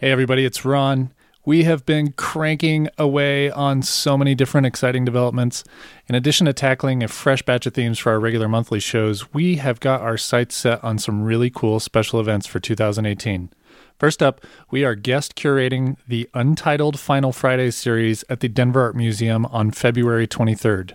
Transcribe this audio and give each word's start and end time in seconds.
Hey, 0.00 0.12
everybody, 0.12 0.44
it's 0.44 0.64
Ron. 0.64 1.12
We 1.44 1.64
have 1.64 1.84
been 1.84 2.12
cranking 2.12 2.88
away 2.98 3.50
on 3.50 3.82
so 3.82 4.16
many 4.16 4.36
different 4.36 4.64
exciting 4.64 5.04
developments. 5.04 5.64
In 6.06 6.14
addition 6.14 6.46
to 6.46 6.52
tackling 6.52 7.02
a 7.02 7.08
fresh 7.08 7.42
batch 7.42 7.66
of 7.66 7.74
themes 7.74 7.98
for 7.98 8.12
our 8.12 8.20
regular 8.20 8.46
monthly 8.46 8.78
shows, 8.78 9.34
we 9.34 9.56
have 9.56 9.80
got 9.80 10.00
our 10.00 10.16
sights 10.16 10.54
set 10.54 10.84
on 10.84 11.00
some 11.00 11.24
really 11.24 11.50
cool 11.50 11.80
special 11.80 12.20
events 12.20 12.46
for 12.46 12.60
2018. 12.60 13.50
First 13.98 14.22
up, 14.22 14.40
we 14.70 14.84
are 14.84 14.94
guest 14.94 15.34
curating 15.34 15.96
the 16.06 16.30
Untitled 16.32 17.00
Final 17.00 17.32
Friday 17.32 17.72
series 17.72 18.24
at 18.28 18.38
the 18.38 18.48
Denver 18.48 18.82
Art 18.82 18.94
Museum 18.94 19.46
on 19.46 19.72
February 19.72 20.28
23rd. 20.28 20.94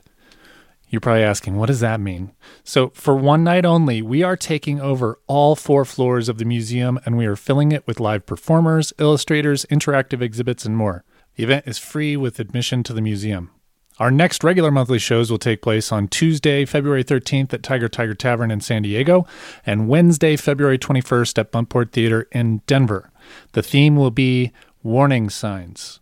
You're 0.93 0.99
probably 0.99 1.23
asking, 1.23 1.55
what 1.55 1.65
does 1.65 1.79
that 1.79 1.99
mean? 1.99 2.33
So, 2.63 2.91
for 2.93 3.15
one 3.15 3.43
night 3.43 3.65
only, 3.65 4.03
we 4.03 4.21
are 4.21 4.37
taking 4.37 4.79
over 4.79 5.17
all 5.25 5.55
four 5.55 5.85
floors 5.85 6.29
of 6.29 6.37
the 6.37 6.45
museum 6.45 6.99
and 7.03 7.17
we 7.17 7.25
are 7.25 7.35
filling 7.35 7.71
it 7.71 7.87
with 7.87 7.99
live 7.99 8.27
performers, 8.27 8.93
illustrators, 8.99 9.65
interactive 9.71 10.21
exhibits, 10.21 10.65
and 10.65 10.77
more. 10.77 11.03
The 11.33 11.45
event 11.45 11.65
is 11.65 11.79
free 11.79 12.15
with 12.15 12.39
admission 12.39 12.83
to 12.83 12.93
the 12.93 13.01
museum. 13.01 13.49
Our 13.97 14.11
next 14.11 14.43
regular 14.43 14.69
monthly 14.69 14.99
shows 14.99 15.31
will 15.31 15.39
take 15.39 15.63
place 15.63 15.91
on 15.91 16.09
Tuesday, 16.09 16.63
February 16.63 17.03
13th 17.03 17.51
at 17.55 17.63
Tiger 17.63 17.89
Tiger 17.89 18.13
Tavern 18.13 18.51
in 18.51 18.61
San 18.61 18.83
Diego, 18.83 19.25
and 19.65 19.87
Wednesday, 19.87 20.35
February 20.35 20.77
21st 20.77 21.39
at 21.39 21.51
Buntport 21.51 21.91
Theater 21.91 22.27
in 22.31 22.61
Denver. 22.67 23.11
The 23.53 23.63
theme 23.63 23.95
will 23.95 24.11
be 24.11 24.51
warning 24.83 25.31
signs. 25.31 26.01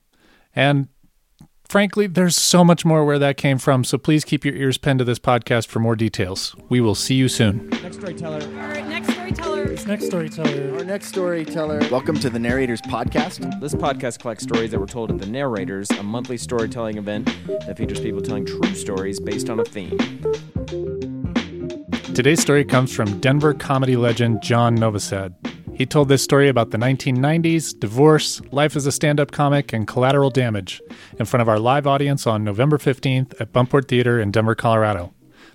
And 0.53 0.89
frankly, 1.71 2.05
there's 2.05 2.35
so 2.35 2.66
much 2.66 2.84
more 2.84 3.05
where 3.05 3.17
that 3.17 3.38
came 3.38 3.57
from, 3.57 3.85
so 3.85 3.98
please 3.98 4.25
keep 4.25 4.43
your 4.43 4.53
ears 4.55 4.77
pinned 4.77 4.99
to 4.99 5.05
this 5.05 5.20
podcast 5.20 5.67
for 5.67 5.80
more 5.80 5.95
details. 5.95 6.53
We 6.67 6.81
will 6.81 6.95
see 6.95 7.16
you 7.16 7.30
soon. 7.30 7.70
Next 7.81 7.95
storyteller. 7.95 8.41
All 8.41 8.67
right, 8.67 8.85
next 8.85 9.13
storyteller. 9.13 9.67
Next 9.88 10.05
storyteller. 10.05 10.77
Our 10.77 10.84
next 10.84 11.07
storyteller. 11.07 11.80
Welcome 11.89 12.20
to 12.20 12.30
the 12.30 12.39
Narrators 12.39 12.81
Podcast. 12.81 13.61
This 13.61 13.73
podcast 13.73 14.20
collects 14.20 14.44
stories 14.44 14.71
that 14.71 14.80
were 14.80 14.85
told 14.85 15.11
at 15.11 15.20
The 15.20 15.25
Narrators, 15.27 15.89
a 15.91 16.03
monthly 16.03 16.38
storytelling 16.38 16.97
event 16.97 17.28
that 17.47 17.78
features 17.78 18.02
people 18.02 18.22
telling 18.22 18.45
true 18.45 18.75
stories 18.75 19.22
based 19.22 19.50
on 19.50 19.61
a 19.61 19.63
theme. 19.63 19.97
Today's 22.13 22.41
story 22.41 22.66
comes 22.66 22.94
from 22.94 23.22
Denver 23.22 23.53
comedy 23.53 23.95
legend 23.95 24.41
John 24.41 24.78
Novosad. 24.78 25.41
He 25.82 25.88
told 25.88 26.10
this 26.10 26.24
story 26.24 26.48
about 26.48 26.70
the 26.70 26.78
1990s, 26.78 27.80
divorce, 27.80 28.40
life 28.52 28.76
as 28.76 28.86
a 28.86 28.92
stand 28.92 29.20
up 29.20 29.32
comic, 29.32 29.74
and 29.74 29.88
collateral 29.88 30.30
damage 30.30 30.80
in 31.18 31.26
front 31.26 31.42
of 31.42 31.50
our 31.50 31.58
live 31.58 31.88
audience 31.88 32.28
on 32.28 32.44
November 32.44 32.78
15th 32.78 33.34
at 33.42 33.52
Buntport 33.52 33.88
Theater 33.88 34.20
in 34.20 34.30
Denver, 34.30 34.54
Colorado. 34.54 35.12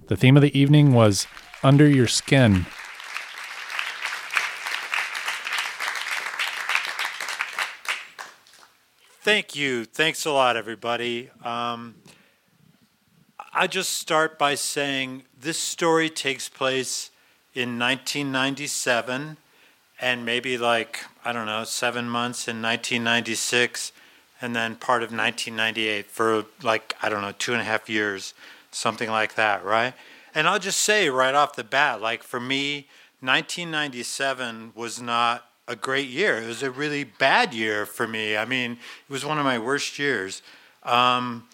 The 0.08 0.16
theme 0.16 0.34
of 0.36 0.42
the 0.42 0.58
evening 0.58 0.94
was 0.94 1.28
Under 1.62 1.88
Your 1.88 2.08
Skin. 2.08 2.66
Thank 9.20 9.54
you. 9.54 9.84
Thanks 9.84 10.24
a 10.24 10.32
lot, 10.32 10.56
everybody. 10.56 11.30
Um, 11.44 11.94
I 13.52 13.68
just 13.68 13.92
start 13.92 14.40
by 14.40 14.56
saying 14.56 15.22
this 15.38 15.60
story 15.60 16.10
takes 16.10 16.48
place 16.48 17.12
in 17.54 17.78
1997 17.78 19.36
and 20.00 20.24
maybe 20.24 20.58
like, 20.58 21.04
I 21.24 21.32
don't 21.32 21.46
know, 21.46 21.64
seven 21.64 22.08
months 22.08 22.48
in 22.48 22.62
1996 22.62 23.92
and 24.40 24.54
then 24.54 24.76
part 24.76 25.02
of 25.02 25.10
1998 25.10 26.06
for 26.06 26.44
like, 26.62 26.94
I 27.02 27.08
don't 27.08 27.22
know, 27.22 27.32
two 27.32 27.52
and 27.52 27.60
a 27.60 27.64
half 27.64 27.88
years, 27.88 28.34
something 28.70 29.10
like 29.10 29.34
that, 29.36 29.64
right? 29.64 29.94
And 30.34 30.46
I'll 30.46 30.58
just 30.58 30.80
say 30.80 31.08
right 31.08 31.34
off 31.34 31.56
the 31.56 31.64
bat, 31.64 32.00
like 32.00 32.22
for 32.22 32.38
me, 32.38 32.88
1997 33.20 34.72
was 34.74 35.00
not 35.00 35.46
a 35.66 35.74
great 35.74 36.08
year. 36.08 36.36
It 36.42 36.46
was 36.46 36.62
a 36.62 36.70
really 36.70 37.04
bad 37.04 37.54
year 37.54 37.86
for 37.86 38.06
me. 38.06 38.36
I 38.36 38.44
mean, 38.44 38.72
it 38.72 39.12
was 39.12 39.24
one 39.24 39.38
of 39.38 39.44
my 39.44 39.58
worst 39.58 39.98
years. 39.98 40.42
Um, 40.82 41.48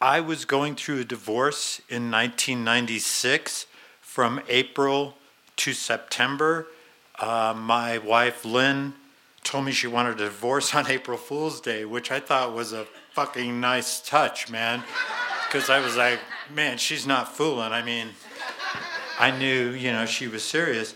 I 0.00 0.20
was 0.20 0.44
going 0.44 0.74
through 0.74 1.00
a 1.00 1.04
divorce 1.04 1.80
in 1.88 2.10
1996 2.10 3.66
from 4.00 4.40
April 4.48 5.16
to 5.56 5.72
September. 5.72 6.66
Uh, 7.18 7.54
my 7.56 7.98
wife, 7.98 8.44
Lynn, 8.44 8.94
told 9.42 9.64
me 9.66 9.72
she 9.72 9.86
wanted 9.86 10.20
a 10.20 10.24
divorce 10.24 10.74
on 10.74 10.90
April 10.90 11.18
Fool's 11.18 11.60
Day, 11.60 11.84
which 11.84 12.10
I 12.10 12.20
thought 12.20 12.54
was 12.54 12.72
a 12.72 12.86
fucking 13.12 13.60
nice 13.60 14.00
touch, 14.00 14.50
man. 14.50 14.82
Because 15.46 15.70
I 15.70 15.80
was 15.80 15.96
like, 15.96 16.18
man, 16.52 16.78
she's 16.78 17.06
not 17.06 17.36
fooling. 17.36 17.72
I 17.72 17.82
mean, 17.82 18.08
I 19.18 19.30
knew, 19.30 19.70
you 19.70 19.92
know, 19.92 20.06
she 20.06 20.26
was 20.26 20.42
serious. 20.42 20.94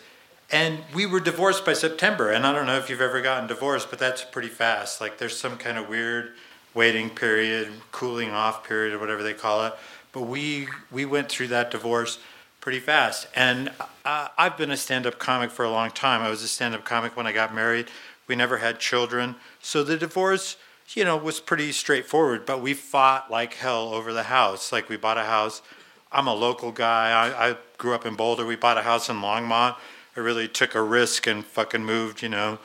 And 0.50 0.78
we 0.94 1.06
were 1.06 1.20
divorced 1.20 1.64
by 1.64 1.74
September. 1.74 2.30
And 2.30 2.46
I 2.46 2.52
don't 2.52 2.66
know 2.66 2.76
if 2.76 2.90
you've 2.90 3.00
ever 3.00 3.20
gotten 3.20 3.46
divorced, 3.46 3.90
but 3.90 3.98
that's 3.98 4.24
pretty 4.24 4.48
fast. 4.48 5.00
Like 5.00 5.18
there's 5.18 5.36
some 5.36 5.58
kind 5.58 5.78
of 5.78 5.88
weird 5.88 6.32
waiting 6.74 7.10
period, 7.10 7.70
cooling 7.92 8.30
off 8.30 8.66
period, 8.66 8.94
or 8.94 8.98
whatever 8.98 9.22
they 9.22 9.34
call 9.34 9.66
it. 9.66 9.74
But 10.12 10.22
we 10.22 10.68
we 10.90 11.04
went 11.04 11.28
through 11.28 11.48
that 11.48 11.70
divorce 11.70 12.18
pretty 12.60 12.80
fast. 12.80 13.26
And 13.34 13.70
uh, 14.04 14.28
I've 14.36 14.56
been 14.56 14.70
a 14.70 14.76
stand-up 14.76 15.18
comic 15.18 15.50
for 15.50 15.64
a 15.64 15.70
long 15.70 15.90
time. 15.90 16.22
I 16.22 16.30
was 16.30 16.42
a 16.42 16.48
stand-up 16.48 16.84
comic 16.84 17.16
when 17.16 17.26
I 17.26 17.32
got 17.32 17.54
married. 17.54 17.88
We 18.26 18.36
never 18.36 18.58
had 18.58 18.78
children, 18.78 19.36
so 19.60 19.82
the 19.82 19.96
divorce, 19.96 20.56
you 20.94 21.04
know, 21.04 21.16
was 21.16 21.40
pretty 21.40 21.72
straightforward. 21.72 22.44
But 22.44 22.60
we 22.60 22.74
fought 22.74 23.30
like 23.30 23.54
hell 23.54 23.94
over 23.94 24.12
the 24.12 24.24
house. 24.24 24.70
Like 24.70 24.88
we 24.88 24.98
bought 24.98 25.16
a 25.16 25.24
house. 25.24 25.62
I'm 26.12 26.26
a 26.26 26.34
local 26.34 26.70
guy. 26.72 27.10
I, 27.10 27.50
I 27.50 27.56
grew 27.78 27.94
up 27.94 28.04
in 28.04 28.16
Boulder. 28.16 28.44
We 28.44 28.56
bought 28.56 28.76
a 28.76 28.82
house 28.82 29.08
in 29.08 29.16
Longmont. 29.16 29.76
I 30.16 30.20
really 30.20 30.48
took 30.48 30.74
a 30.74 30.82
risk 30.82 31.26
and 31.26 31.44
fucking 31.44 31.84
moved, 31.84 32.22
you 32.22 32.28
know, 32.28 32.58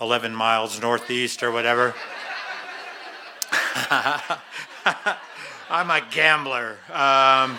11 0.00 0.34
miles 0.34 0.80
northeast 0.80 1.42
or 1.42 1.50
whatever. 1.50 1.94
I'm 5.70 5.90
a 5.90 6.02
gambler. 6.10 6.78
Um, 6.92 7.58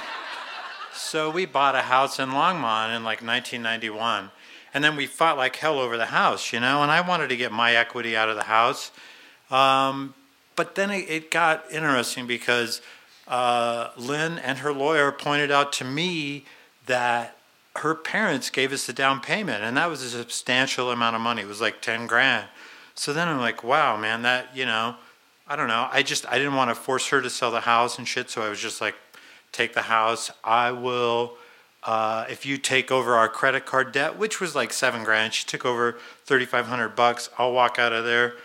so 1.02 1.30
we 1.30 1.46
bought 1.46 1.76
a 1.76 1.82
house 1.82 2.20
in 2.20 2.30
Longmont 2.30 2.96
in 2.96 3.04
like 3.04 3.22
1991. 3.22 4.32
And 4.74 4.84
then 4.84 4.96
we 4.96 5.06
fought 5.06 5.38
like 5.38 5.58
hell 5.58 5.80
over 5.80 5.98
the 5.98 6.06
house, 6.08 6.54
you 6.54 6.60
know, 6.60 6.82
and 6.82 6.92
I 6.92 7.02
wanted 7.02 7.28
to 7.30 7.38
get 7.38 7.52
my 7.52 7.76
equity 7.76 8.16
out 8.16 8.30
of 8.30 8.36
the 8.36 8.44
house. 8.44 8.92
Um, 9.50 10.14
but 10.56 10.76
then 10.76 10.92
it, 10.92 11.10
it, 11.10 11.32
got 11.32 11.70
interesting 11.72 12.26
because 12.26 12.82
uh, 13.28 13.90
Lynn 13.98 14.38
and 14.38 14.60
her 14.60 14.72
lawyer 14.72 15.12
pointed 15.12 15.52
out 15.52 15.74
to 15.74 15.84
me 15.84 16.46
that 16.86 17.36
her 17.78 17.96
parents 17.96 18.50
gave 18.50 18.72
us 18.72 18.86
the 18.86 18.94
down 18.94 19.20
payment, 19.20 19.64
and 19.64 19.76
that 19.76 19.90
was 19.90 20.02
a 20.04 20.10
substantial 20.10 20.92
amount 20.92 21.16
of 21.16 21.22
money. 21.22 21.42
It 21.42 21.48
was 21.48 21.62
like 21.62 21.82
10 21.82 22.08
grand. 22.08 22.48
So 22.96 23.12
then 23.12 23.28
I'm 23.28 23.40
like, 23.40 23.64
wow, 23.64 23.98
man, 23.98 24.22
that, 24.22 24.56
you 24.56 24.66
know, 24.66 24.96
I 25.48 25.56
don't 25.56 25.68
know. 25.68 25.90
I 25.92 26.04
just, 26.04 26.26
I 26.28 26.38
didn't 26.38 26.56
want 26.56 26.70
to 26.70 26.76
force 26.76 27.08
her 27.08 27.22
to 27.22 27.30
sell 27.30 27.52
the 27.52 27.62
house 27.62 27.98
and 27.98 28.08
shit, 28.08 28.30
so 28.30 28.42
I 28.42 28.50
was 28.50 28.60
just 28.60 28.80
like, 28.80 28.96
take 29.52 29.74
the 29.74 29.84
house. 29.84 30.32
I 30.44 30.72
will, 30.72 31.34
uh, 31.84 32.26
if 32.30 32.46
you 32.46 32.58
take 32.58 32.92
over 32.92 33.16
our 33.16 33.30
credit 33.30 33.66
card 33.66 33.92
debt, 33.92 34.18
which 34.18 34.40
was 34.40 34.56
like 34.56 34.74
seven 34.74 35.04
grand, 35.04 35.34
she 35.34 35.46
took 35.46 35.66
over 35.66 35.98
3,500 36.26 36.90
bucks. 36.90 37.30
I'll 37.38 37.54
walk 37.54 37.80
out 37.80 37.94
of 37.94 38.06
there 38.06 38.36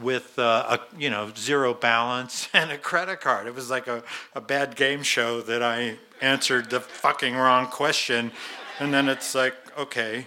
with 0.00 0.38
uh, 0.38 0.78
a 0.78 0.98
you 0.98 1.10
know 1.10 1.30
zero 1.36 1.74
balance 1.74 2.48
and 2.54 2.70
a 2.70 2.78
credit 2.78 3.20
card. 3.20 3.46
It 3.46 3.54
was 3.54 3.70
like 3.70 3.86
a, 3.86 4.02
a 4.34 4.40
bad 4.40 4.76
game 4.76 5.02
show 5.02 5.40
that 5.42 5.62
I 5.62 5.96
answered 6.20 6.70
the 6.70 6.80
fucking 6.80 7.34
wrong 7.34 7.66
question, 7.66 8.32
and 8.78 8.92
then 8.92 9.08
it's 9.08 9.34
like 9.34 9.54
okay, 9.78 10.26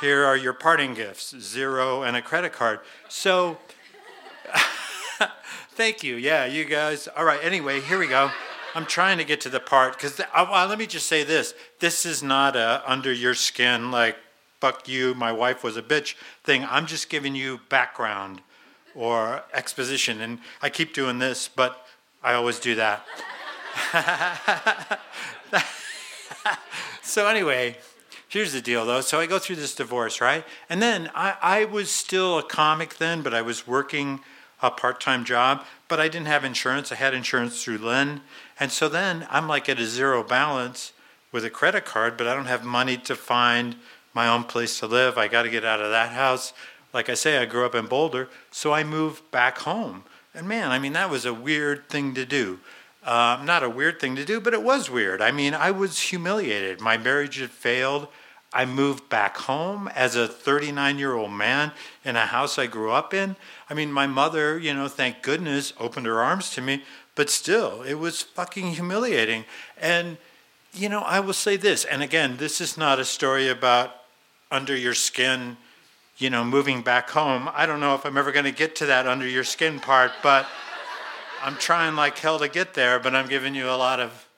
here 0.00 0.24
are 0.24 0.36
your 0.36 0.52
parting 0.52 0.94
gifts: 0.94 1.34
zero 1.38 2.02
and 2.02 2.16
a 2.16 2.22
credit 2.22 2.52
card. 2.52 2.80
So. 3.08 3.58
Thank 5.70 6.04
you. 6.04 6.14
Yeah, 6.14 6.44
you 6.44 6.64
guys. 6.64 7.08
All 7.08 7.24
right. 7.24 7.40
Anyway, 7.42 7.80
here 7.80 7.98
we 7.98 8.06
go. 8.06 8.30
I'm 8.74 8.86
trying 8.86 9.18
to 9.18 9.24
get 9.24 9.40
to 9.42 9.48
the 9.48 9.60
part 9.60 9.94
because 9.94 10.18
uh, 10.18 10.24
well, 10.34 10.66
let 10.66 10.78
me 10.78 10.86
just 10.86 11.06
say 11.06 11.22
this: 11.22 11.54
this 11.78 12.04
is 12.04 12.22
not 12.22 12.56
a 12.56 12.82
under 12.90 13.12
your 13.12 13.34
skin 13.34 13.90
like 13.90 14.16
"fuck 14.60 14.88
you, 14.88 15.14
my 15.14 15.32
wife 15.32 15.62
was 15.62 15.76
a 15.76 15.82
bitch" 15.82 16.16
thing. 16.42 16.66
I'm 16.68 16.86
just 16.86 17.08
giving 17.08 17.34
you 17.34 17.60
background 17.68 18.42
or 18.94 19.44
exposition, 19.52 20.20
and 20.20 20.40
I 20.60 20.70
keep 20.70 20.92
doing 20.92 21.18
this, 21.18 21.48
but 21.48 21.86
I 22.22 22.34
always 22.34 22.58
do 22.58 22.74
that. 22.74 23.06
so 27.02 27.26
anyway, 27.26 27.76
here's 28.28 28.52
the 28.52 28.60
deal 28.60 28.84
though. 28.86 29.00
So 29.00 29.20
I 29.20 29.26
go 29.26 29.38
through 29.38 29.56
this 29.56 29.74
divorce, 29.74 30.20
right? 30.20 30.44
And 30.68 30.82
then 30.82 31.10
I, 31.14 31.36
I 31.40 31.64
was 31.64 31.90
still 31.90 32.38
a 32.38 32.42
comic 32.42 32.96
then, 32.96 33.22
but 33.22 33.34
I 33.34 33.42
was 33.42 33.66
working 33.66 34.20
a 34.62 34.70
part-time 34.70 35.24
job, 35.24 35.64
but 35.88 36.00
I 36.00 36.08
didn't 36.08 36.26
have 36.26 36.44
insurance. 36.44 36.90
I 36.90 36.96
had 36.96 37.14
insurance 37.14 37.62
through 37.62 37.78
Lynn. 37.78 38.22
And 38.58 38.70
so 38.72 38.88
then 38.88 39.26
I'm 39.30 39.48
like 39.48 39.68
at 39.68 39.78
a 39.78 39.86
zero 39.86 40.22
balance 40.22 40.92
with 41.32 41.44
a 41.44 41.50
credit 41.50 41.84
card, 41.84 42.16
but 42.16 42.26
I 42.26 42.34
don't 42.34 42.46
have 42.46 42.64
money 42.64 42.96
to 42.98 43.14
find 43.14 43.76
my 44.14 44.28
own 44.28 44.44
place 44.44 44.78
to 44.78 44.86
live. 44.86 45.18
I 45.18 45.28
got 45.28 45.42
to 45.42 45.50
get 45.50 45.64
out 45.64 45.80
of 45.80 45.90
that 45.90 46.12
house. 46.12 46.52
Like 46.92 47.08
I 47.08 47.14
say, 47.14 47.38
I 47.38 47.44
grew 47.44 47.66
up 47.66 47.74
in 47.74 47.86
Boulder, 47.86 48.28
so 48.50 48.72
I 48.72 48.84
moved 48.84 49.30
back 49.30 49.58
home. 49.58 50.04
And 50.32 50.48
man, 50.48 50.70
I 50.70 50.78
mean, 50.78 50.92
that 50.92 51.10
was 51.10 51.24
a 51.24 51.34
weird 51.34 51.88
thing 51.88 52.14
to 52.14 52.24
do. 52.24 52.60
Uh, 53.04 53.42
not 53.44 53.62
a 53.62 53.68
weird 53.68 54.00
thing 54.00 54.16
to 54.16 54.24
do, 54.24 54.40
but 54.40 54.54
it 54.54 54.62
was 54.62 54.88
weird. 54.88 55.20
I 55.20 55.30
mean, 55.30 55.54
I 55.54 55.70
was 55.72 56.00
humiliated. 56.00 56.80
My 56.80 56.96
marriage 56.96 57.38
had 57.38 57.50
failed. 57.50 58.08
I 58.54 58.64
moved 58.64 59.08
back 59.08 59.36
home 59.36 59.88
as 59.88 60.14
a 60.14 60.28
39 60.28 60.98
year 60.98 61.14
old 61.14 61.32
man 61.32 61.72
in 62.04 62.14
a 62.14 62.26
house 62.26 62.56
I 62.58 62.66
grew 62.66 62.92
up 62.92 63.12
in. 63.12 63.34
I 63.68 63.74
mean, 63.74 63.92
my 63.92 64.06
mother, 64.06 64.58
you 64.58 64.72
know, 64.72 64.86
thank 64.86 65.22
goodness, 65.22 65.72
opened 65.78 66.06
her 66.06 66.22
arms 66.22 66.50
to 66.50 66.62
me, 66.62 66.84
but 67.16 67.28
still, 67.28 67.82
it 67.82 67.94
was 67.94 68.22
fucking 68.22 68.74
humiliating. 68.74 69.44
And, 69.76 70.18
you 70.72 70.88
know, 70.88 71.00
I 71.00 71.18
will 71.18 71.32
say 71.32 71.56
this, 71.56 71.84
and 71.84 72.02
again, 72.02 72.36
this 72.36 72.60
is 72.60 72.78
not 72.78 73.00
a 73.00 73.04
story 73.04 73.48
about 73.48 73.90
under 74.50 74.76
your 74.76 74.94
skin, 74.94 75.56
you 76.16 76.30
know, 76.30 76.44
moving 76.44 76.82
back 76.82 77.10
home. 77.10 77.50
I 77.52 77.66
don't 77.66 77.80
know 77.80 77.94
if 77.94 78.06
I'm 78.06 78.16
ever 78.16 78.30
going 78.30 78.44
to 78.44 78.52
get 78.52 78.76
to 78.76 78.86
that 78.86 79.08
under 79.08 79.26
your 79.26 79.44
skin 79.44 79.80
part, 79.80 80.12
but 80.22 80.46
I'm 81.42 81.56
trying 81.56 81.96
like 81.96 82.16
hell 82.18 82.38
to 82.38 82.48
get 82.48 82.74
there, 82.74 83.00
but 83.00 83.14
I'm 83.16 83.28
giving 83.28 83.54
you 83.54 83.68
a 83.68 83.76
lot 83.76 83.98
of 83.98 84.28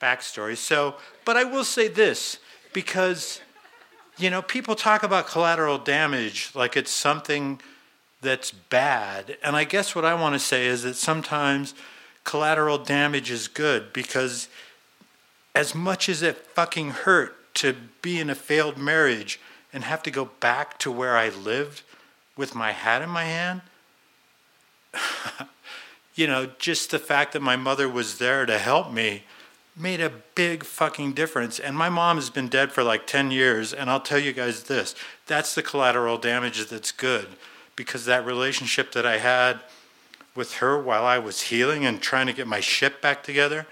backstory. 0.00 0.56
So, 0.56 0.94
but 1.24 1.36
I 1.36 1.44
will 1.44 1.64
say 1.64 1.88
this 1.88 2.38
because, 2.72 3.40
you 4.16 4.30
know, 4.30 4.42
people 4.42 4.74
talk 4.74 5.02
about 5.02 5.26
collateral 5.26 5.78
damage 5.78 6.50
like 6.54 6.76
it's 6.76 6.90
something 6.90 7.60
that's 8.20 8.50
bad. 8.50 9.36
And 9.42 9.56
I 9.56 9.64
guess 9.64 9.94
what 9.94 10.04
I 10.04 10.14
want 10.14 10.34
to 10.34 10.38
say 10.38 10.66
is 10.66 10.82
that 10.82 10.94
sometimes 10.94 11.74
collateral 12.22 12.78
damage 12.78 13.30
is 13.30 13.48
good 13.48 13.92
because 13.92 14.48
as 15.54 15.74
much 15.74 16.08
as 16.08 16.22
it 16.22 16.36
fucking 16.36 16.90
hurt 16.90 17.36
to 17.54 17.74
be 18.02 18.18
in 18.18 18.30
a 18.30 18.34
failed 18.34 18.78
marriage 18.78 19.38
and 19.72 19.84
have 19.84 20.02
to 20.04 20.10
go 20.10 20.26
back 20.40 20.78
to 20.78 20.90
where 20.90 21.16
I 21.16 21.28
lived 21.28 21.82
with 22.36 22.54
my 22.54 22.72
hat 22.72 23.02
in 23.02 23.10
my 23.10 23.24
hand, 23.24 23.60
you 26.14 26.26
know, 26.26 26.50
just 26.58 26.90
the 26.90 26.98
fact 26.98 27.32
that 27.32 27.42
my 27.42 27.56
mother 27.56 27.88
was 27.88 28.18
there 28.18 28.46
to 28.46 28.58
help 28.58 28.92
me 28.92 29.24
made 29.76 30.00
a 30.00 30.12
big 30.34 30.64
fucking 30.64 31.12
difference. 31.12 31.58
And 31.58 31.76
my 31.76 31.88
mom 31.88 32.16
has 32.16 32.30
been 32.30 32.48
dead 32.48 32.72
for 32.72 32.82
like 32.82 33.06
10 33.06 33.30
years. 33.30 33.72
And 33.72 33.90
I'll 33.90 34.00
tell 34.00 34.18
you 34.18 34.32
guys 34.32 34.64
this 34.64 34.94
that's 35.26 35.54
the 35.54 35.62
collateral 35.62 36.18
damage 36.18 36.66
that's 36.66 36.92
good 36.92 37.28
because 37.76 38.04
that 38.04 38.24
relationship 38.24 38.92
that 38.92 39.06
I 39.06 39.18
had 39.18 39.60
with 40.34 40.54
her 40.54 40.80
while 40.80 41.04
I 41.04 41.18
was 41.18 41.42
healing 41.42 41.84
and 41.84 42.00
trying 42.00 42.26
to 42.26 42.32
get 42.32 42.46
my 42.46 42.60
shit 42.60 43.00
back 43.00 43.22
together 43.22 43.66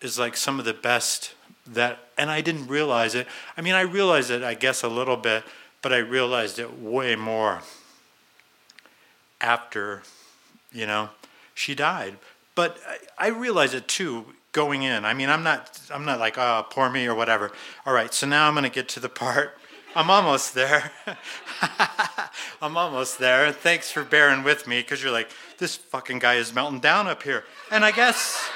is 0.00 0.18
like 0.18 0.36
some 0.36 0.58
of 0.58 0.64
the 0.64 0.74
best 0.74 1.34
that, 1.66 1.98
and 2.16 2.30
I 2.30 2.40
didn't 2.40 2.68
realize 2.68 3.14
it. 3.14 3.26
I 3.56 3.60
mean, 3.60 3.74
I 3.74 3.82
realized 3.82 4.30
it, 4.30 4.42
I 4.42 4.54
guess, 4.54 4.82
a 4.82 4.88
little 4.88 5.16
bit, 5.16 5.44
but 5.82 5.92
I 5.92 5.98
realized 5.98 6.58
it 6.58 6.78
way 6.78 7.16
more 7.16 7.62
after, 9.40 10.02
you 10.72 10.86
know, 10.86 11.10
she 11.54 11.74
died. 11.74 12.16
But 12.54 12.78
I, 13.18 13.26
I 13.26 13.28
realized 13.28 13.74
it 13.74 13.88
too 13.88 14.26
going 14.52 14.82
in. 14.82 15.04
I 15.04 15.14
mean, 15.14 15.28
I'm 15.28 15.42
not, 15.42 15.80
I'm 15.90 16.04
not 16.04 16.18
like, 16.18 16.38
oh, 16.38 16.66
poor 16.70 16.90
me 16.90 17.06
or 17.06 17.14
whatever. 17.14 17.52
All 17.86 17.92
right, 17.92 18.12
so 18.12 18.26
now 18.26 18.48
I'm 18.48 18.54
going 18.54 18.64
to 18.64 18.70
get 18.70 18.88
to 18.90 19.00
the 19.00 19.08
part. 19.08 19.56
I'm 19.96 20.10
almost 20.10 20.54
there. 20.54 20.92
I'm 22.62 22.76
almost 22.76 23.18
there. 23.18 23.52
Thanks 23.52 23.90
for 23.90 24.04
bearing 24.04 24.44
with 24.44 24.66
me 24.66 24.80
because 24.80 25.02
you're 25.02 25.12
like, 25.12 25.30
this 25.58 25.76
fucking 25.76 26.20
guy 26.20 26.34
is 26.34 26.54
melting 26.54 26.80
down 26.80 27.08
up 27.08 27.22
here. 27.22 27.44
And 27.70 27.84
I 27.84 27.90
guess 27.90 28.48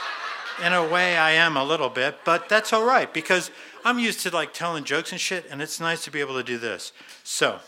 in 0.64 0.73
a 0.73 0.87
way 0.87 1.17
I 1.17 1.32
am 1.32 1.56
a 1.56 1.64
little 1.64 1.88
bit, 1.88 2.19
but 2.25 2.49
that's 2.49 2.73
all 2.73 2.85
right 2.85 3.12
because 3.12 3.50
I'm 3.85 3.99
used 3.99 4.20
to 4.20 4.31
like 4.31 4.52
telling 4.52 4.85
jokes 4.85 5.12
and 5.12 5.20
shit, 5.20 5.47
and 5.50 5.61
it's 5.61 5.81
nice 5.81 6.05
to 6.05 6.11
be 6.11 6.20
able 6.20 6.35
to 6.35 6.43
do 6.43 6.56
this. 6.56 6.93
So, 7.23 7.58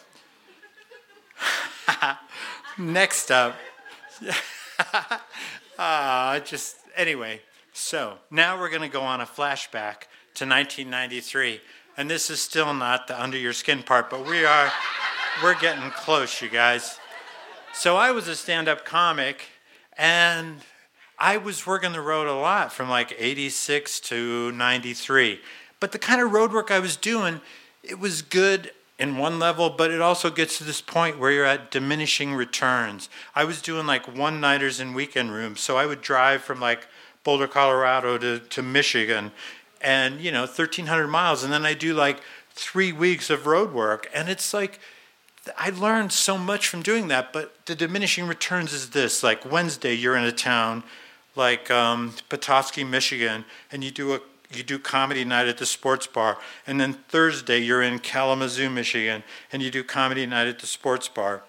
next 2.78 3.30
up, 3.30 3.56
uh, 5.78 6.40
just 6.40 6.76
anyway. 6.96 7.40
So 7.78 8.14
now 8.30 8.58
we're 8.58 8.70
going 8.70 8.80
to 8.80 8.88
go 8.88 9.02
on 9.02 9.20
a 9.20 9.26
flashback 9.26 10.08
to 10.36 10.46
1993, 10.46 11.60
and 11.98 12.08
this 12.08 12.30
is 12.30 12.40
still 12.40 12.72
not 12.72 13.06
the 13.06 13.22
under 13.22 13.36
your 13.36 13.52
skin 13.52 13.82
part, 13.82 14.08
but 14.08 14.26
we 14.26 14.46
are 14.46 14.72
we're 15.42 15.60
getting 15.60 15.90
close, 15.90 16.40
you 16.40 16.48
guys. 16.48 16.98
So 17.74 17.96
I 17.96 18.12
was 18.12 18.28
a 18.28 18.34
stand-up 18.34 18.86
comic, 18.86 19.48
and 19.98 20.62
I 21.18 21.36
was 21.36 21.66
working 21.66 21.92
the 21.92 22.00
road 22.00 22.28
a 22.28 22.34
lot 22.34 22.72
from 22.72 22.88
like 22.88 23.14
86 23.18 24.00
to 24.00 24.52
93. 24.52 25.40
But 25.78 25.92
the 25.92 25.98
kind 25.98 26.22
of 26.22 26.32
road 26.32 26.54
work 26.54 26.70
I 26.70 26.78
was 26.78 26.96
doing, 26.96 27.42
it 27.82 27.98
was 27.98 28.22
good 28.22 28.70
in 28.98 29.18
one 29.18 29.38
level, 29.38 29.68
but 29.68 29.90
it 29.90 30.00
also 30.00 30.30
gets 30.30 30.56
to 30.56 30.64
this 30.64 30.80
point 30.80 31.18
where 31.18 31.30
you're 31.30 31.44
at 31.44 31.70
diminishing 31.70 32.32
returns. 32.32 33.10
I 33.34 33.44
was 33.44 33.60
doing 33.60 33.86
like 33.86 34.16
one 34.16 34.40
nighters 34.40 34.80
and 34.80 34.94
weekend 34.94 35.30
rooms. 35.30 35.60
So 35.60 35.76
I 35.76 35.84
would 35.84 36.00
drive 36.00 36.40
from 36.40 36.58
like 36.58 36.88
Boulder, 37.26 37.48
Colorado 37.48 38.16
to, 38.18 38.38
to 38.38 38.62
Michigan 38.62 39.32
and, 39.80 40.20
you 40.20 40.30
know, 40.30 40.42
1,300 40.42 41.08
miles. 41.08 41.42
And 41.42 41.52
then 41.52 41.66
I 41.66 41.74
do 41.74 41.92
like 41.92 42.20
three 42.50 42.92
weeks 42.92 43.30
of 43.30 43.46
road 43.46 43.72
work. 43.72 44.08
And 44.14 44.28
it's 44.28 44.54
like, 44.54 44.78
I 45.58 45.70
learned 45.70 46.12
so 46.12 46.38
much 46.38 46.68
from 46.68 46.82
doing 46.82 47.08
that. 47.08 47.32
But 47.32 47.66
the 47.66 47.74
diminishing 47.74 48.28
returns 48.28 48.72
is 48.72 48.90
this 48.90 49.24
like 49.24 49.50
Wednesday, 49.50 49.92
you're 49.92 50.16
in 50.16 50.22
a 50.22 50.30
town 50.30 50.84
like 51.34 51.68
um, 51.68 52.14
Petoskey, 52.28 52.84
Michigan, 52.84 53.44
and 53.72 53.82
you 53.82 53.90
do 53.90 54.14
a 54.14 54.20
you 54.52 54.62
do 54.62 54.78
comedy 54.78 55.24
night 55.24 55.48
at 55.48 55.58
the 55.58 55.66
sports 55.66 56.06
bar, 56.06 56.38
and 56.68 56.80
then 56.80 56.92
Thursday 57.08 57.58
you're 57.58 57.82
in 57.82 57.98
Kalamazoo, 57.98 58.70
Michigan, 58.70 59.24
and 59.52 59.60
you 59.60 59.72
do 59.72 59.82
comedy 59.82 60.24
night 60.24 60.46
at 60.46 60.60
the 60.60 60.68
sports 60.68 61.08
bar. 61.08 61.42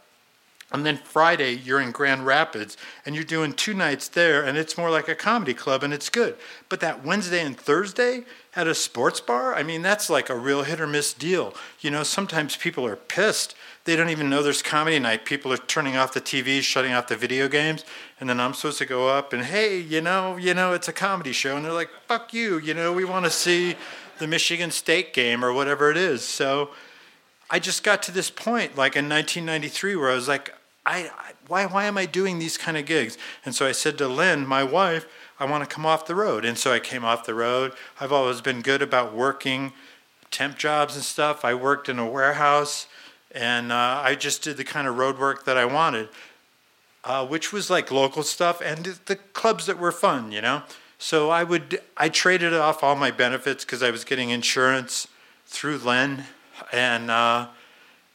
And 0.69 0.85
then 0.85 0.97
Friday, 0.97 1.53
you're 1.53 1.79
in 1.79 1.91
Grand 1.91 2.25
Rapids 2.25 2.75
and 3.05 3.15
you're 3.15 3.23
doing 3.23 3.53
two 3.53 3.73
nights 3.73 4.09
there, 4.09 4.43
and 4.43 4.57
it's 4.57 4.77
more 4.77 4.89
like 4.89 5.07
a 5.07 5.15
comedy 5.15 5.53
club 5.53 5.81
and 5.81 5.93
it's 5.93 6.09
good. 6.09 6.35
But 6.67 6.81
that 6.81 7.05
Wednesday 7.05 7.41
and 7.41 7.57
Thursday 7.57 8.25
at 8.53 8.67
a 8.67 8.75
sports 8.75 9.21
bar, 9.21 9.55
I 9.55 9.63
mean, 9.63 9.81
that's 9.81 10.09
like 10.09 10.29
a 10.29 10.35
real 10.35 10.63
hit 10.63 10.81
or 10.81 10.87
miss 10.87 11.13
deal. 11.13 11.53
You 11.79 11.89
know, 11.89 12.03
sometimes 12.03 12.57
people 12.57 12.85
are 12.85 12.97
pissed. 12.97 13.55
They 13.85 13.95
don't 13.95 14.09
even 14.09 14.29
know 14.29 14.43
there's 14.43 14.61
comedy 14.61 14.99
night. 14.99 15.23
People 15.23 15.53
are 15.53 15.57
turning 15.57 15.95
off 15.95 16.13
the 16.13 16.19
TV, 16.19 16.61
shutting 16.61 16.91
off 16.91 17.07
the 17.07 17.15
video 17.15 17.47
games, 17.47 17.85
and 18.19 18.29
then 18.29 18.41
I'm 18.41 18.53
supposed 18.53 18.79
to 18.79 18.85
go 18.85 19.07
up 19.07 19.31
and, 19.31 19.45
hey, 19.45 19.79
you 19.79 20.01
know, 20.01 20.35
you 20.35 20.53
know, 20.53 20.73
it's 20.73 20.89
a 20.89 20.93
comedy 20.93 21.31
show. 21.31 21.55
And 21.55 21.63
they're 21.63 21.71
like, 21.71 21.91
fuck 22.07 22.33
you, 22.33 22.59
you 22.59 22.73
know, 22.73 22.91
we 22.91 23.05
want 23.05 23.23
to 23.23 23.31
see 23.31 23.75
the 24.19 24.27
Michigan 24.27 24.71
State 24.71 25.13
game 25.13 25.45
or 25.45 25.53
whatever 25.53 25.89
it 25.89 25.97
is. 25.97 26.25
So, 26.25 26.71
I 27.49 27.59
just 27.59 27.83
got 27.83 28.03
to 28.03 28.11
this 28.11 28.29
point, 28.29 28.75
like 28.75 28.97
in 28.97 29.07
1993, 29.07 29.95
where 29.95 30.11
I 30.11 30.15
was 30.15 30.27
like, 30.27 30.53
I, 30.87 31.11
I, 31.17 31.31
why, 31.47 31.65
why 31.65 31.83
am 31.83 31.97
I 31.97 32.05
doing 32.05 32.39
these 32.39 32.57
kind 32.57 32.77
of 32.77 32.85
gigs? 32.85 33.17
And 33.43 33.53
so 33.53 33.67
I 33.67 33.73
said 33.73 33.97
to 33.97 34.07
Lynn, 34.07 34.47
my 34.47 34.63
wife, 34.63 35.05
I 35.37 35.45
want 35.45 35.67
to 35.67 35.69
come 35.69 35.85
off 35.85 36.07
the 36.07 36.15
road. 36.15 36.45
And 36.45 36.57
so 36.57 36.71
I 36.71 36.79
came 36.79 37.03
off 37.03 37.25
the 37.25 37.35
road. 37.35 37.73
I've 37.99 38.13
always 38.13 38.39
been 38.39 38.61
good 38.61 38.81
about 38.81 39.13
working 39.13 39.73
temp 40.31 40.57
jobs 40.57 40.95
and 40.95 41.03
stuff. 41.03 41.43
I 41.43 41.53
worked 41.53 41.89
in 41.89 41.99
a 41.99 42.09
warehouse 42.09 42.87
and 43.33 43.71
uh, 43.71 44.01
I 44.01 44.15
just 44.15 44.41
did 44.41 44.55
the 44.55 44.63
kind 44.63 44.87
of 44.87 44.97
road 44.97 45.19
work 45.19 45.43
that 45.43 45.57
I 45.57 45.65
wanted, 45.65 46.07
uh, 47.03 47.27
which 47.27 47.51
was 47.51 47.69
like 47.69 47.91
local 47.91 48.23
stuff 48.23 48.61
and 48.61 48.85
the 49.05 49.17
clubs 49.17 49.65
that 49.65 49.77
were 49.77 49.91
fun, 49.91 50.31
you 50.31 50.41
know? 50.41 50.63
So 50.99 51.29
I 51.29 51.43
would, 51.43 51.81
I 51.97 52.07
traded 52.07 52.53
off 52.53 52.81
all 52.81 52.95
my 52.95 53.11
benefits 53.11 53.65
because 53.65 53.83
I 53.83 53.91
was 53.91 54.05
getting 54.05 54.29
insurance 54.29 55.09
through 55.45 55.79
Lynn 55.79 56.23
and, 56.71 57.11
uh, 57.11 57.47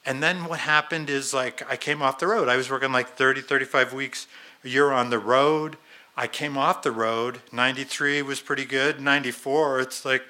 and 0.04 0.22
then 0.22 0.44
what 0.46 0.60
happened 0.60 1.08
is 1.08 1.32
like 1.32 1.68
I 1.70 1.76
came 1.76 2.02
off 2.02 2.18
the 2.18 2.26
road. 2.26 2.48
I 2.48 2.56
was 2.56 2.70
working 2.70 2.92
like 2.92 3.10
30, 3.10 3.42
35 3.42 3.92
weeks 3.92 4.26
a 4.64 4.68
year 4.68 4.90
on 4.90 5.10
the 5.10 5.18
road. 5.18 5.76
I 6.16 6.26
came 6.26 6.58
off 6.58 6.82
the 6.82 6.92
road. 6.92 7.40
93 7.52 8.22
was 8.22 8.40
pretty 8.40 8.64
good. 8.64 9.00
94, 9.00 9.80
it's 9.80 10.04
like, 10.04 10.22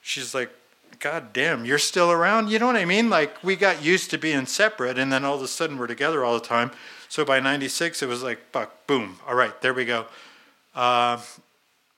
she's 0.00 0.34
like, 0.34 0.50
God 0.98 1.34
damn, 1.34 1.66
you're 1.66 1.76
still 1.76 2.10
around? 2.10 2.48
You 2.48 2.58
know 2.58 2.66
what 2.66 2.76
I 2.76 2.86
mean? 2.86 3.10
Like, 3.10 3.44
we 3.44 3.54
got 3.54 3.84
used 3.84 4.10
to 4.12 4.18
being 4.18 4.46
separate, 4.46 4.98
and 4.98 5.12
then 5.12 5.26
all 5.26 5.34
of 5.34 5.42
a 5.42 5.48
sudden 5.48 5.76
we're 5.76 5.86
together 5.86 6.24
all 6.24 6.32
the 6.32 6.46
time. 6.46 6.70
So 7.10 7.22
by 7.22 7.38
96, 7.38 8.02
it 8.02 8.08
was 8.08 8.22
like, 8.22 8.50
buck, 8.50 8.86
boom. 8.86 9.18
All 9.28 9.34
right, 9.34 9.60
there 9.60 9.74
we 9.74 9.84
go. 9.84 10.06
Uh, 10.74 11.20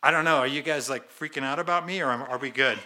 I 0.02 0.10
don't 0.10 0.24
know. 0.24 0.38
Are 0.38 0.48
you 0.48 0.62
guys 0.62 0.90
like 0.90 1.16
freaking 1.16 1.44
out 1.44 1.60
about 1.60 1.86
me, 1.86 2.00
or 2.00 2.10
are 2.10 2.38
we 2.38 2.50
good? 2.50 2.78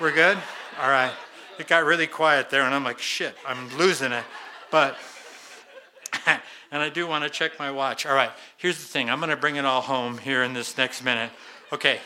We're 0.00 0.12
good? 0.12 0.38
All 0.80 0.88
right 0.88 1.12
it 1.58 1.66
got 1.66 1.84
really 1.84 2.06
quiet 2.06 2.50
there, 2.50 2.62
and 2.62 2.74
I'm 2.74 2.84
like, 2.84 2.98
shit, 2.98 3.34
I'm 3.46 3.76
losing 3.76 4.12
it. 4.12 4.24
But, 4.70 4.96
and 6.26 6.82
I 6.82 6.88
do 6.88 7.06
want 7.06 7.24
to 7.24 7.30
check 7.30 7.58
my 7.58 7.70
watch. 7.70 8.06
All 8.06 8.14
right, 8.14 8.30
here's 8.56 8.78
the 8.78 8.84
thing 8.84 9.10
I'm 9.10 9.18
going 9.18 9.30
to 9.30 9.36
bring 9.36 9.56
it 9.56 9.64
all 9.64 9.80
home 9.80 10.18
here 10.18 10.42
in 10.42 10.52
this 10.54 10.76
next 10.76 11.02
minute. 11.02 11.30
Okay, 11.72 12.00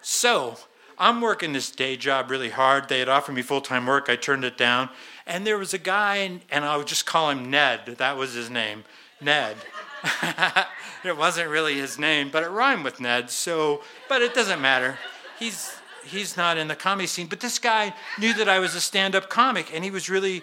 so 0.00 0.58
I'm 0.98 1.20
working 1.20 1.52
this 1.52 1.70
day 1.70 1.96
job 1.96 2.30
really 2.30 2.50
hard. 2.50 2.88
They 2.88 2.98
had 2.98 3.08
offered 3.08 3.34
me 3.34 3.42
full 3.42 3.60
time 3.60 3.86
work, 3.86 4.08
I 4.08 4.16
turned 4.16 4.44
it 4.44 4.56
down. 4.56 4.90
And 5.26 5.46
there 5.46 5.58
was 5.58 5.72
a 5.72 5.78
guy, 5.78 6.40
and 6.50 6.64
I 6.64 6.76
would 6.76 6.86
just 6.86 7.06
call 7.06 7.30
him 7.30 7.50
Ned. 7.50 7.96
That 7.98 8.16
was 8.16 8.34
his 8.34 8.50
name, 8.50 8.84
Ned. 9.20 9.56
it 11.04 11.16
wasn't 11.16 11.48
really 11.48 11.74
his 11.74 11.98
name, 11.98 12.28
but 12.30 12.42
it 12.42 12.48
rhymed 12.48 12.84
with 12.84 13.00
Ned. 13.00 13.30
So, 13.30 13.82
but 14.08 14.22
it 14.22 14.34
doesn't 14.34 14.60
matter. 14.60 14.98
He's 15.38 15.76
he's 16.04 16.36
not 16.36 16.56
in 16.56 16.68
the 16.68 16.76
comedy 16.76 17.06
scene. 17.06 17.26
But 17.26 17.40
this 17.40 17.58
guy 17.58 17.94
knew 18.18 18.34
that 18.34 18.48
I 18.48 18.58
was 18.58 18.74
a 18.74 18.80
stand 18.80 19.14
up 19.14 19.28
comic, 19.28 19.74
and 19.74 19.84
he 19.84 19.90
was 19.90 20.08
really 20.08 20.42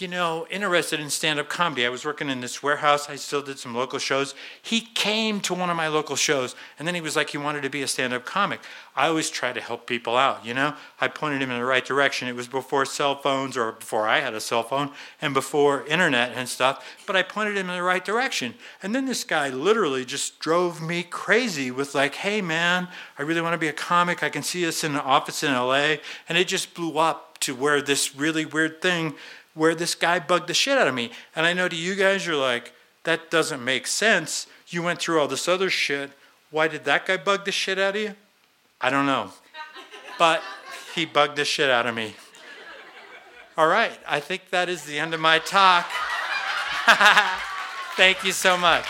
you 0.00 0.08
know, 0.08 0.46
interested 0.50 1.00
in 1.00 1.10
stand 1.10 1.38
up 1.38 1.48
comedy. 1.48 1.84
I 1.84 1.88
was 1.88 2.04
working 2.04 2.28
in 2.28 2.40
this 2.40 2.62
warehouse. 2.62 3.08
I 3.08 3.16
still 3.16 3.42
did 3.42 3.58
some 3.58 3.74
local 3.74 3.98
shows. 3.98 4.34
He 4.62 4.80
came 4.80 5.40
to 5.40 5.54
one 5.54 5.70
of 5.70 5.76
my 5.76 5.88
local 5.88 6.16
shows 6.16 6.54
and 6.78 6.86
then 6.86 6.94
he 6.94 7.00
was 7.00 7.16
like, 7.16 7.30
he 7.30 7.38
wanted 7.38 7.62
to 7.62 7.70
be 7.70 7.82
a 7.82 7.88
stand 7.88 8.12
up 8.12 8.24
comic. 8.24 8.60
I 8.94 9.06
always 9.06 9.30
try 9.30 9.52
to 9.52 9.60
help 9.60 9.86
people 9.86 10.16
out, 10.16 10.44
you 10.44 10.54
know? 10.54 10.74
I 11.00 11.08
pointed 11.08 11.42
him 11.42 11.50
in 11.50 11.58
the 11.58 11.64
right 11.64 11.84
direction. 11.84 12.28
It 12.28 12.34
was 12.34 12.48
before 12.48 12.84
cell 12.84 13.16
phones 13.16 13.56
or 13.56 13.72
before 13.72 14.08
I 14.08 14.20
had 14.20 14.34
a 14.34 14.40
cell 14.40 14.62
phone 14.62 14.90
and 15.20 15.34
before 15.34 15.86
internet 15.86 16.32
and 16.34 16.48
stuff, 16.48 16.84
but 17.06 17.14
I 17.14 17.22
pointed 17.22 17.56
him 17.56 17.70
in 17.70 17.76
the 17.76 17.82
right 17.82 18.04
direction. 18.04 18.54
And 18.82 18.94
then 18.94 19.06
this 19.06 19.24
guy 19.24 19.50
literally 19.50 20.04
just 20.04 20.40
drove 20.40 20.82
me 20.82 21.02
crazy 21.02 21.70
with, 21.70 21.94
like, 21.94 22.16
hey 22.16 22.40
man, 22.42 22.88
I 23.18 23.22
really 23.22 23.40
want 23.40 23.54
to 23.54 23.58
be 23.58 23.68
a 23.68 23.72
comic. 23.72 24.22
I 24.22 24.30
can 24.30 24.42
see 24.42 24.66
us 24.66 24.82
in 24.82 24.94
the 24.94 25.02
office 25.02 25.42
in 25.42 25.52
LA. 25.52 25.96
And 26.28 26.36
it 26.36 26.48
just 26.48 26.74
blew 26.74 26.98
up 26.98 27.38
to 27.40 27.54
where 27.54 27.80
this 27.80 28.16
really 28.16 28.44
weird 28.44 28.82
thing 28.82 29.14
where 29.58 29.74
this 29.74 29.96
guy 29.96 30.20
bugged 30.20 30.46
the 30.46 30.54
shit 30.54 30.78
out 30.78 30.86
of 30.86 30.94
me. 30.94 31.10
And 31.34 31.44
I 31.44 31.52
know 31.52 31.68
to 31.68 31.74
you 31.74 31.96
guys, 31.96 32.24
you're 32.24 32.36
like, 32.36 32.72
that 33.02 33.28
doesn't 33.28 33.62
make 33.64 33.88
sense. 33.88 34.46
You 34.68 34.82
went 34.84 35.00
through 35.00 35.18
all 35.18 35.26
this 35.26 35.48
other 35.48 35.68
shit. 35.68 36.12
Why 36.52 36.68
did 36.68 36.84
that 36.84 37.06
guy 37.06 37.16
bug 37.16 37.44
the 37.44 37.50
shit 37.50 37.76
out 37.76 37.96
of 37.96 38.00
you? 38.00 38.14
I 38.80 38.88
don't 38.88 39.06
know. 39.06 39.32
But 40.16 40.42
he 40.94 41.06
bugged 41.06 41.36
the 41.36 41.44
shit 41.44 41.70
out 41.70 41.86
of 41.86 41.94
me. 41.96 42.14
All 43.56 43.66
right, 43.66 43.98
I 44.06 44.20
think 44.20 44.50
that 44.50 44.68
is 44.68 44.84
the 44.84 44.96
end 44.96 45.12
of 45.12 45.20
my 45.20 45.40
talk. 45.40 45.90
Thank 47.96 48.22
you 48.22 48.30
so 48.30 48.56
much. 48.56 48.86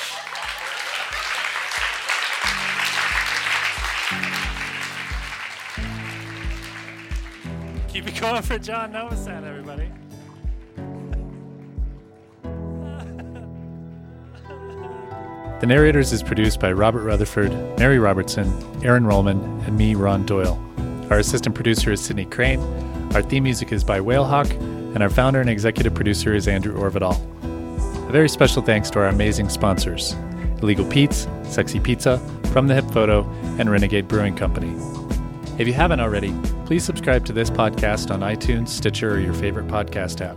Keep 7.89 8.09
it 8.09 8.21
going 8.21 8.43
for 8.43 8.59
John 8.59 8.93
Novosad, 8.93 9.45
everybody. 9.45 9.68
The 15.61 15.67
Narrators 15.67 16.13
is 16.13 16.23
produced 16.23 16.61
by 16.61 16.71
Robert 16.71 17.03
Rutherford, 17.03 17.51
Mary 17.81 17.99
Robertson, 17.99 18.47
Aaron 18.85 19.03
Rollman, 19.03 19.43
and 19.67 19.77
me, 19.77 19.97
Ron 19.97 20.25
Doyle. 20.25 20.57
Our 21.11 21.19
assistant 21.19 21.57
producer 21.57 21.91
is 21.91 22.01
Sydney 22.01 22.27
Crane. 22.27 22.61
Our 23.13 23.23
theme 23.23 23.43
music 23.43 23.73
is 23.73 23.83
by 23.83 23.99
Whalehawk, 23.99 24.49
and 24.53 25.03
our 25.03 25.11
founder 25.11 25.41
and 25.41 25.51
executive 25.51 25.95
producer 25.95 26.33
is 26.33 26.47
Andrew 26.47 26.79
Orvedahl. 26.79 27.19
A 28.09 28.13
very 28.13 28.29
special 28.29 28.63
thanks 28.63 28.89
to 28.91 29.01
our 29.01 29.09
amazing 29.09 29.49
sponsors 29.49 30.15
Illegal 30.63 30.85
Pete's, 30.85 31.27
Sexy 31.43 31.81
Pizza, 31.81 32.19
From 32.53 32.69
the 32.69 32.75
Hip 32.75 32.89
Photo, 32.93 33.29
and 33.59 33.69
Renegade 33.69 34.07
Brewing 34.07 34.37
Company. 34.37 34.73
If 35.59 35.67
you 35.67 35.75
haven't 35.75 35.99
already, 35.99 36.33
please 36.67 36.85
subscribe 36.85 37.27
to 37.27 37.33
this 37.33 37.51
podcast 37.51 38.13
on 38.13 38.21
iTunes, 38.21 38.69
Stitcher, 38.69 39.15
or 39.15 39.19
your 39.19 39.35
favorite 39.35 39.67
podcast 39.67 40.21
app 40.21 40.37